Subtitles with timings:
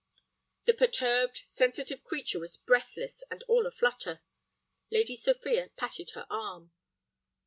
[0.65, 4.23] The perturbed, sensitive creature was breathless and all a flutter.
[4.89, 6.71] Lady Sophia patted her arm.